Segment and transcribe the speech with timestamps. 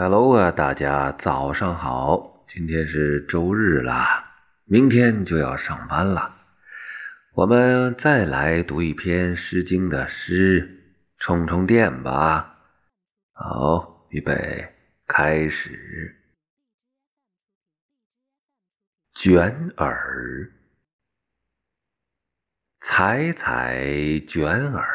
[0.00, 2.44] Hello 啊，大家早上好！
[2.46, 4.32] 今天是周日啦，
[4.64, 6.36] 明天就要上班了。
[7.34, 12.60] 我们再来读一篇《诗经》的诗，充充电吧。
[13.32, 14.72] 好，预备，
[15.04, 16.16] 开始。
[19.16, 20.52] 卷耳，
[22.78, 23.82] 采采
[24.28, 24.88] 卷耳，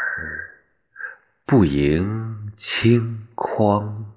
[1.46, 4.13] 不盈顷筐。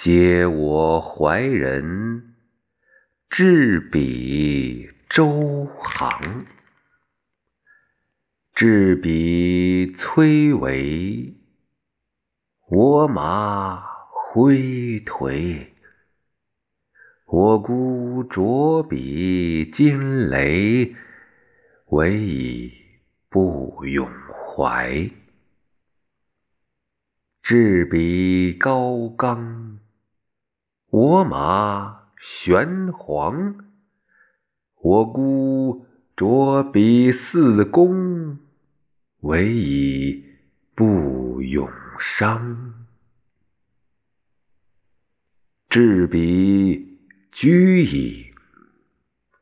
[0.00, 2.36] 嗟我怀人，
[3.28, 6.46] 置彼周行。
[8.54, 11.34] 置彼崔嵬，
[12.68, 15.66] 我马挥颓。
[17.24, 20.94] 我孤酌彼金雷，
[21.86, 22.72] 唯以
[23.28, 25.10] 不永怀。
[27.42, 29.80] 置彼高冈，
[30.90, 33.56] 我马玄黄。
[34.80, 35.84] 我孤
[36.16, 38.38] 酌彼四公，
[39.20, 40.24] 唯以
[40.74, 42.86] 不永伤。
[45.68, 46.98] 置彼
[47.30, 48.32] 居矣，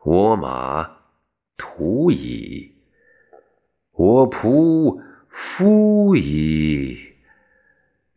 [0.02, 0.96] 我马
[1.56, 2.74] 图矣。
[3.92, 7.15] 我仆夫矣，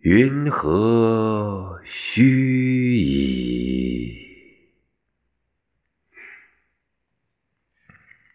[0.02, 4.16] 云何须矣？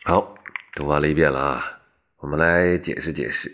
[0.04, 0.36] 好，
[0.74, 1.80] 读完了一遍了啊，
[2.18, 3.50] 我们来解释解释。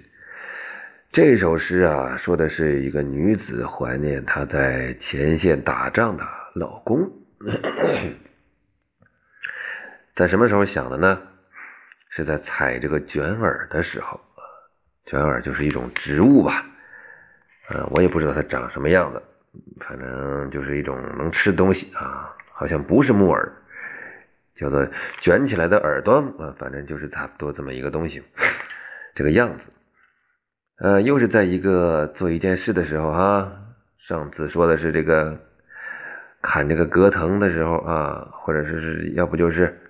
[1.13, 7.09] 这首诗啊，说的是一个女子怀念她在前线打仗的老公，
[10.17, 11.23] 在什么时候想的呢？
[12.11, 14.21] 是在采这个卷耳的时候。
[15.07, 16.67] 卷耳就是一种植物吧，
[17.71, 19.23] 呃，我也不知道它长什么样子，
[19.85, 23.53] 反正就是一种能吃东西啊，好像不是木耳。
[24.53, 24.87] 叫做
[25.19, 28.23] 卷起来的耳朵啊，反正就是差不多这么一个东西，
[29.15, 29.71] 这个样子。
[30.81, 33.51] 呃，又是在一个做一件事的时候哈，
[33.97, 35.35] 上次说的是这个
[36.43, 39.81] 砍这个葛藤的时候啊，或者是是要不就是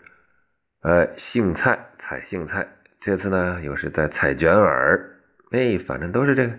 [0.83, 2.69] 呃杏菜采杏菜，
[3.01, 5.19] 这次呢又是在采卷耳，
[5.51, 6.53] 哎，反正都是这个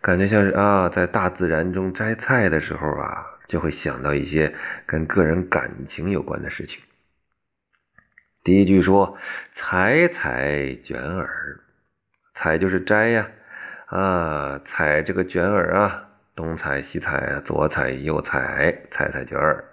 [0.00, 4.54] 感觉像是啊，在大自然中摘菜的时候啊，就会想到一些
[4.86, 6.80] 跟个人感情有关的事情。
[8.44, 9.18] 第一句说
[9.52, 11.60] ：“采采卷耳，
[12.32, 13.28] 采就是摘呀，
[13.86, 19.64] 啊，采这个卷耳啊，东采西采，左采右采，采采卷耳。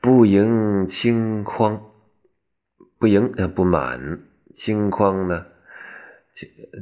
[0.00, 1.82] 不盈顷筐，
[2.98, 4.20] 不盈呃不满，
[4.54, 5.46] 顷筐呢，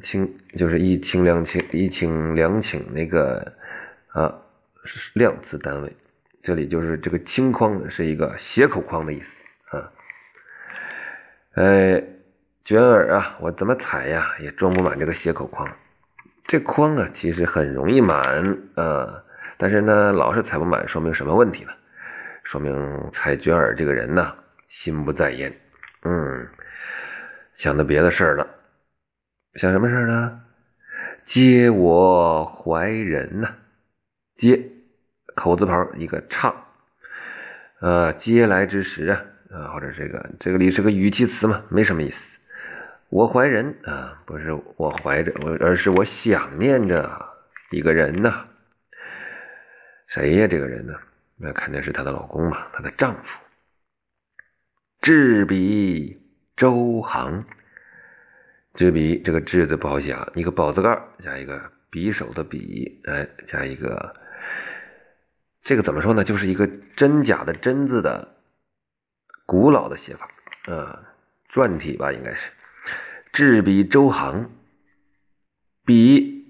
[0.02, 3.52] 清就是一清两清，一清两顷那个
[4.08, 4.34] 啊
[5.14, 5.96] 量词单位，
[6.42, 9.92] 这里就是这个清筐是一个斜口筐的意思啊。”
[11.56, 12.02] 哎，
[12.64, 15.66] 卷耳啊，我怎么采呀，也装不满这个斜口筐。
[16.46, 18.42] 这筐啊，其实很容易满
[18.74, 19.24] 啊，
[19.56, 21.72] 但是呢，老是采不满，说明什么问题呢？
[22.44, 24.32] 说明采卷耳这个人呢，
[24.68, 25.52] 心不在焉，
[26.02, 26.46] 嗯，
[27.54, 28.46] 想到别的事儿了。
[29.56, 30.42] 想什么事呢？
[31.24, 33.54] 嗟我怀人呐，
[34.36, 34.70] 嗟，
[35.34, 36.54] 口字旁一个唱，
[37.80, 39.22] 呃，嗟来之时啊。
[39.48, 42.38] 啊，或者这个这个里是个语气词嘛，没什么意思。
[43.08, 47.08] 我怀人啊，不是我怀着我，而是我想念着
[47.70, 48.44] 一个人呐。
[50.08, 50.46] 谁呀？
[50.48, 50.94] 这个人呢？
[51.36, 53.40] 那肯定是她的老公嘛，她的丈夫。
[55.00, 56.20] 至彼
[56.56, 57.44] 周行，
[58.76, 61.60] 置彼这个置字不好写啊，一个宝字盖加一个
[61.90, 64.14] 匕首的匕，哎，加一个
[65.62, 66.22] 这个怎么说呢？
[66.22, 68.36] 就是一个真假的真字的。
[69.48, 70.28] 古老的写法，
[70.72, 71.00] 啊，
[71.48, 72.50] 篆体吧，应该是
[73.32, 74.50] 置彼周行，
[75.84, 76.44] 笔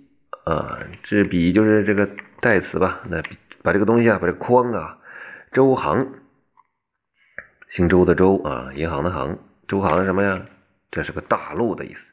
[0.47, 2.09] 啊，置彼就是这个
[2.41, 3.03] 代词吧？
[3.11, 3.23] 那
[3.63, 4.99] 把这个东西啊，把这框啊，
[5.53, 6.11] 周行，
[7.69, 10.47] 姓周的周啊，银行的行，周行是什么呀？
[10.91, 12.11] 这是个大陆的意思。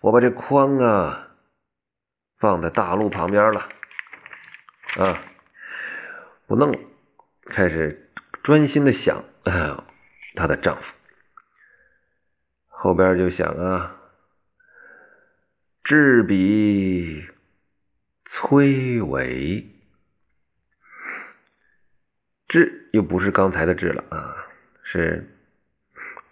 [0.00, 1.36] 我把这筐啊
[2.38, 3.68] 放在大路旁边了，
[4.96, 5.20] 啊，
[6.46, 6.78] 不弄了，
[7.46, 8.10] 开始
[8.42, 9.86] 专心的想啊。
[10.34, 10.94] 她的丈夫
[12.68, 14.00] 后边就想啊，
[15.82, 17.26] 置彼
[18.24, 19.66] 崔嵬，
[22.48, 24.34] 置又不是刚才的置了啊，
[24.82, 25.28] 是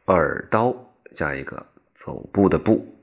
[0.07, 2.98] 耳刀加一个走步的步，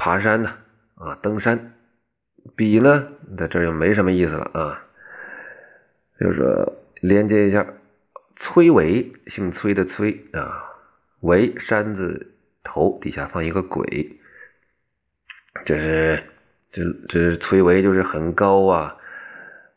[0.00, 0.50] 爬山呢
[0.94, 1.74] 啊，登山
[2.56, 3.06] 比呢，
[3.36, 4.82] 在这儿就没什么意思了啊。
[6.18, 7.66] 就是说连接一下，
[8.34, 10.64] 崔伟，姓崔的崔啊，
[11.20, 14.18] 伟山字头底下放一个鬼，
[15.66, 16.24] 这是
[16.72, 18.96] 这这是崔伟，就是很高啊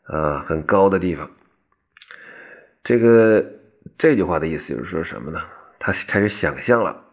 [0.04, 1.30] 啊，很高的地方。
[2.82, 3.44] 这个
[3.98, 5.38] 这句话的意思就是说什么呢？
[5.78, 7.04] 他开始想象了，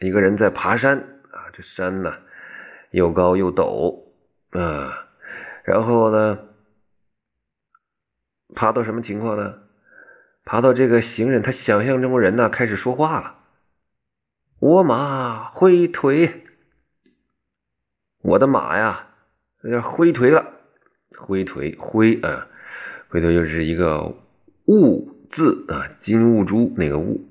[0.00, 1.13] 一个人在爬山，
[1.56, 2.12] 这山呢
[2.90, 4.02] 又高又陡
[4.50, 5.06] 啊，
[5.62, 6.48] 然后呢
[8.56, 9.60] 爬到什么情况呢？
[10.44, 13.38] 爬到这个行人，他想象中人呢开始说话了
[14.58, 16.44] ：“我马挥腿，
[18.20, 19.10] 我的马呀
[19.62, 20.54] 有点挥腿了，
[21.16, 22.48] 挥腿挥啊，
[23.08, 24.14] 挥腿就是一个
[24.66, 27.28] 兀字啊，金兀术那个兀。”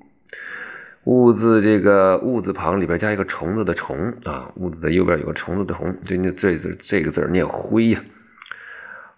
[1.04, 8.02] 兀字这个兀字旁里边加一个虫子的虫啊，兀字的右边有个虫子的虫，就那这字这个字念灰呀，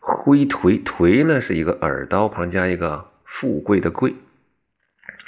[0.01, 4.15] 灰颓颓呢是一个耳刀旁加一个富贵的贵，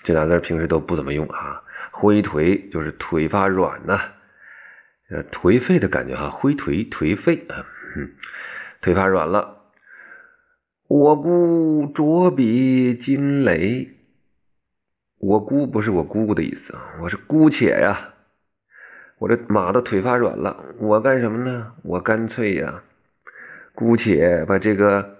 [0.02, 1.62] 这俩字平时都不怎么用啊。
[1.92, 3.98] 灰颓就是腿发软呐，
[5.10, 7.64] 呃颓废的感觉哈，灰颓颓废啊，
[8.80, 9.56] 腿发软了。
[10.88, 13.97] 我姑着笔金雷。
[15.18, 18.14] 我姑不是我姑姑的意思啊，我是姑且呀。
[19.18, 21.72] 我这马的腿发软了，我干什么呢？
[21.82, 22.84] 我干脆呀，
[23.74, 25.16] 姑且把这个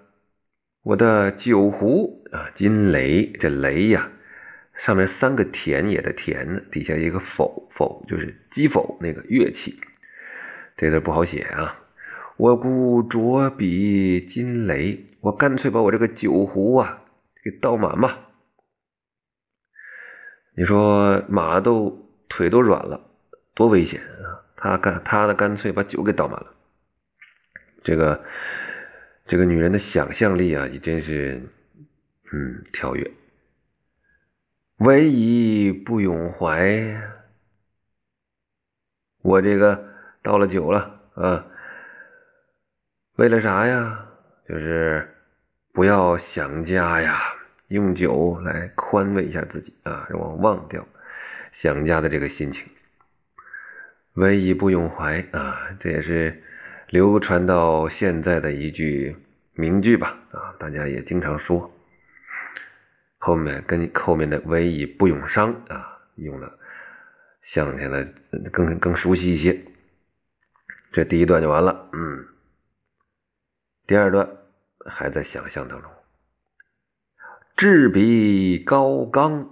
[0.85, 4.09] 我的酒壶啊，金雷这雷呀，
[4.73, 9.81] 上面三个田野的田，底下一个否否，就是击否那个乐器，
[10.77, 11.77] 这字不好写啊。
[12.37, 17.03] 我姑着笔金雷，我干脆把我这个酒壶啊
[17.43, 18.28] 给倒满吧。
[20.59, 21.97] 你说马都
[22.29, 23.01] 腿都软了，
[23.55, 24.43] 多危险啊！
[24.57, 26.53] 他干他的干脆把酒给倒满了。
[27.85, 28.25] 这个
[29.25, 31.41] 这个女人的想象力啊，也真是
[32.33, 33.09] 嗯跳跃。
[34.79, 37.01] 唯以不永怀，
[39.23, 39.81] 我这个
[40.23, 41.47] 倒了酒了啊，
[43.15, 44.05] 为了啥呀？
[44.49, 45.09] 就是
[45.73, 47.33] 不要想家呀。
[47.69, 50.87] 用酒来宽慰一下自己啊，让我忘掉
[51.53, 52.67] 想家的这个心情。
[54.15, 56.43] 唯以不永怀啊，这也是
[56.89, 59.17] 流传到现在的一句
[59.53, 61.71] 名句吧啊，大家也经常说。
[63.19, 66.59] 后面跟后面的唯以不永伤啊，用了
[67.43, 68.03] 想起来
[68.51, 69.61] 更更熟悉一些。
[70.91, 72.27] 这第一段就完了，嗯，
[73.87, 74.27] 第二段
[74.87, 75.91] 还在想象当中。
[77.59, 79.49] 执笔高冈，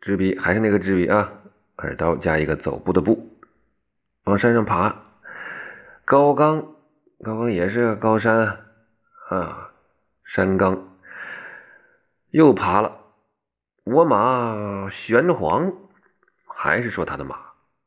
[0.00, 1.32] 执笔还是那个执笔啊，
[1.76, 3.38] 耳刀加一个走步的步，
[4.24, 4.92] 往山上爬。
[6.04, 6.74] 高冈，
[7.22, 8.58] 高冈也是高山
[9.28, 9.70] 啊，
[10.24, 10.76] 山冈。
[12.30, 12.90] 又爬了，
[13.84, 15.72] 我马玄黄，
[16.48, 17.36] 还是说他的马？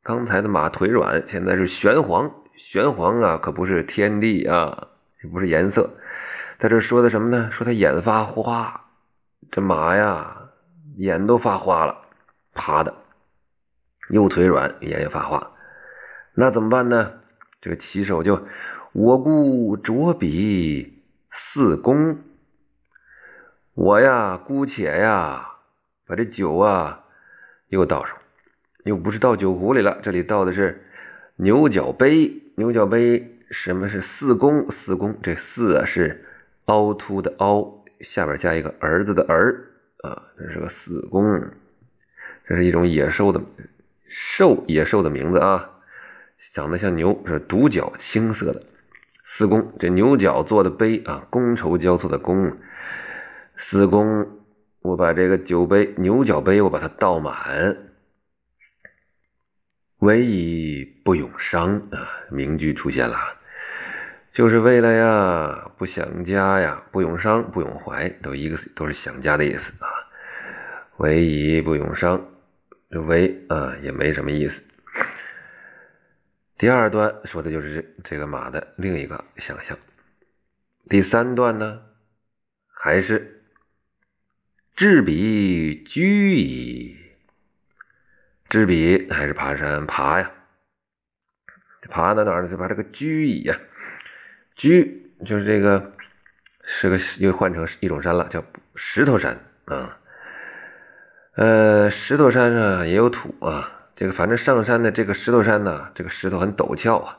[0.04, 4.88] 刚才的马腿软，现在是玄黄，玄黄啊，可不是天地啊，
[5.22, 5.90] 也不是颜色，
[6.58, 7.52] 在这说的什么呢？
[7.52, 8.78] 说他眼发花。
[9.52, 10.50] 这马呀，
[10.96, 11.94] 眼都发花了，
[12.54, 12.96] 趴的，
[14.10, 15.52] 右腿软，眼也发花，
[16.34, 17.12] 那怎么办呢？
[17.60, 18.48] 这个骑手就，
[18.94, 22.18] 我姑着笔四公，
[23.74, 25.46] 我呀姑且呀，
[26.08, 27.04] 把这酒啊
[27.68, 28.16] 又倒上，
[28.86, 30.82] 又不是倒酒壶里了，这里倒的是
[31.36, 34.72] 牛角杯，牛角杯什么是四公？
[34.72, 36.26] 四公这四啊是
[36.68, 37.81] 凹凸的凹。
[38.04, 39.68] 下边加一个儿子的儿
[40.04, 41.24] 啊，这是个四公，
[42.48, 43.42] 这是一种野兽的
[44.08, 45.70] 兽野兽的名字啊，
[46.54, 48.62] 长得像牛，是独角青色的
[49.24, 52.54] 四公，这牛角做的杯啊，觥筹交错的觥，
[53.56, 54.28] 四公，
[54.82, 57.78] 我把这个酒杯牛角杯我把它倒满，
[60.00, 63.16] 唯以不永伤啊，名句出现了。
[64.32, 69.90] 就是为了呀，不想家呀，不永伤，不永怀，都一个都是想家的意思啊。
[70.98, 72.26] 唯以不永伤，
[72.90, 74.64] 这唯啊也没什么意思。
[76.58, 79.78] 第二段说的就是这个马的另一个想象。
[80.88, 81.82] 第三段呢，
[82.68, 83.44] 还是
[84.76, 86.98] 执笔居矣。
[88.48, 90.32] 执笔还是爬山爬呀？
[91.90, 92.48] 爬到哪儿呢？
[92.48, 93.60] 就把这个居矣呀。
[94.62, 95.92] 居就是这个，
[96.64, 98.44] 是个又换成一种山了，叫
[98.76, 99.98] 石头山啊。
[101.36, 103.90] 呃，石头山上也有土啊。
[103.96, 107.18] 这个反正上山的这个石头山呢，这个石头很陡峭啊。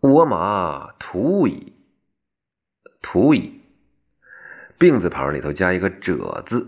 [0.00, 1.74] 我马土矣。
[3.02, 3.60] 土矣，
[4.78, 6.66] 病字旁里头加一个者字。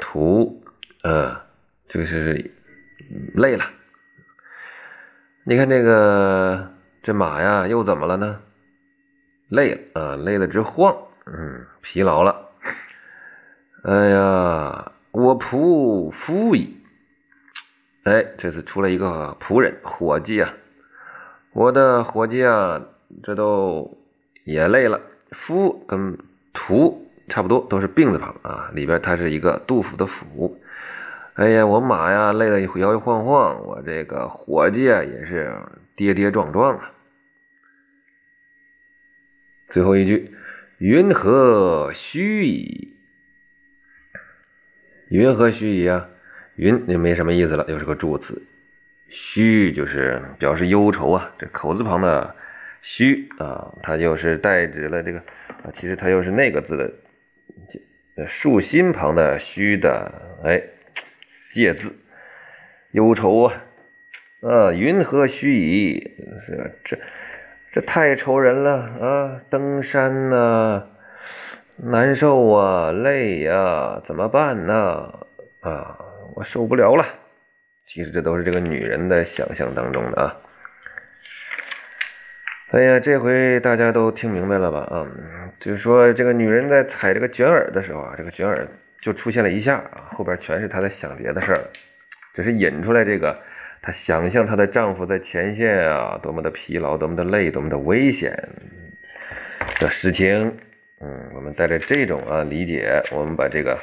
[0.00, 0.64] 土，
[1.04, 1.40] 呃，
[1.88, 2.52] 就是
[3.36, 3.64] 累了。
[5.44, 6.74] 你看这个
[7.04, 8.40] 这马呀，又怎么了呢？
[9.50, 10.90] 累了啊，累了直晃，
[11.26, 12.48] 嗯，疲劳了。
[13.82, 16.82] 哎呀，我仆夫矣。
[18.04, 20.50] 哎，这次出了一个仆人伙计啊，
[21.52, 22.80] 我的伙计啊，
[23.22, 23.98] 这都
[24.44, 24.98] 也累了。
[25.32, 26.16] 夫跟
[26.54, 26.96] 仆
[27.28, 30.58] 差不多，都是病字旁啊，里边它是一个杜甫的甫。
[31.34, 35.54] 哎呀，我马呀累得摇摇晃晃，我这个伙计啊也是
[35.94, 36.92] 跌跌撞撞啊。
[39.74, 40.30] 最后一句，
[40.78, 42.96] 云何须矣？
[45.08, 46.08] 云何须矣啊？
[46.54, 48.40] 云也没什么意思了，又是个助词。
[49.08, 52.36] 须就是表示忧愁啊，这口字旁的
[52.82, 55.18] 须啊，它就是代指了这个
[55.64, 60.62] 啊，其实它又是那个字的竖心旁的须的哎
[61.50, 61.92] 借字，
[62.92, 63.64] 忧愁啊
[64.40, 66.16] 啊，云何须矣？
[66.46, 66.96] 是这
[67.74, 69.40] 这太愁人了啊！
[69.50, 70.80] 登山呐，
[71.74, 75.12] 难受啊，累呀，怎么办呢？
[75.58, 75.98] 啊，
[76.36, 77.04] 我受不了了。
[77.84, 80.36] 其实这都是这个女人的想象当中的啊。
[82.70, 84.88] 哎呀，这回大家都听明白了吧？
[84.92, 88.68] 嗯，就是说这个女人在踩这个卷耳的时候啊，这个卷耳
[89.00, 91.60] 就出现了一下啊，后边全是她在想别的事儿，
[92.32, 93.36] 只是引出来这个。
[93.84, 98.32] 她想象她的丈夫在前线啊，多么的疲劳，多么的累，多么的危险
[99.78, 100.56] 的事情。
[101.02, 103.78] 嗯，我们带着这种啊理解，我们把这个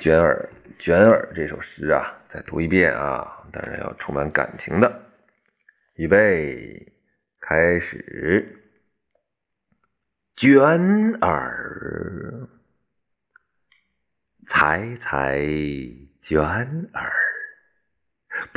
[0.00, 0.48] 卷耳》
[0.80, 5.02] 《卷耳》这首诗啊再读一遍啊，当然要充满感情的。
[5.96, 6.86] 预备，
[7.40, 8.54] 开始。
[10.36, 12.48] 卷耳，
[14.46, 15.36] 采采
[16.22, 16.38] 卷
[16.94, 17.07] 耳。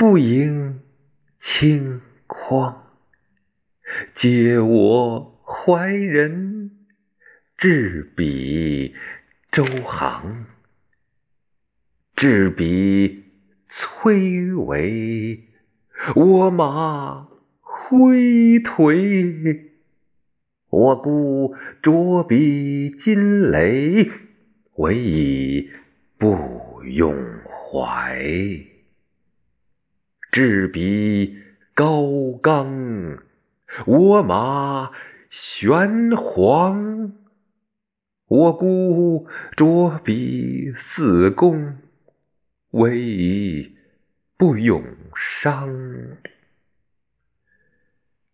[0.01, 0.81] 不盈
[1.39, 2.98] 顷筐，
[4.15, 6.72] 嗟我怀人，
[7.55, 8.96] 执笔
[9.51, 10.48] 周行。
[12.15, 13.25] 执笔
[13.67, 15.43] 崔嵬，
[16.15, 17.27] 我马
[17.60, 19.70] 挥颓。
[20.72, 24.10] 我孤着笔金雷，
[24.77, 25.70] 唯以
[26.17, 27.15] 不用
[27.48, 28.71] 怀。
[30.32, 31.40] 执笔
[31.74, 33.22] 高冈，
[33.86, 34.92] 我马
[35.30, 37.12] 玄黄。
[38.28, 41.80] 我孤着笔四公，
[42.70, 43.76] 唯以
[44.38, 44.82] 不永
[45.14, 45.68] 伤。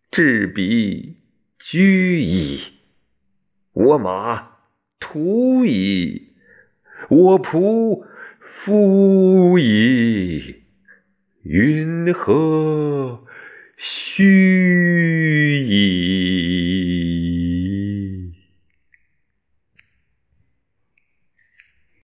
[0.08, 1.16] 执笔
[1.58, 2.60] 居矣，
[3.72, 4.58] 我马
[5.00, 6.32] 图矣，
[7.08, 8.06] 我仆
[8.40, 10.67] 夫矣。
[11.50, 13.24] 云何
[13.78, 14.22] 须
[15.64, 16.77] 矣？